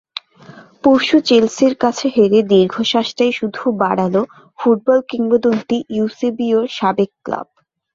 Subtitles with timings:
[0.83, 4.15] পরশু চেলসির কাছে হেরে দীর্ঘশ্বাসটাই শুধু বাড়াল
[4.59, 7.47] ফুটবল কিংবদন্তি ইউসেবিওর সাবেক ক্লাব।